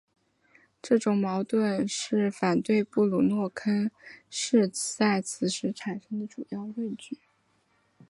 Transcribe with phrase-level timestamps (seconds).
[0.81, 3.91] 这种矛盾是反对布鲁诺坑
[4.31, 7.19] 是在此时产生的主要论据。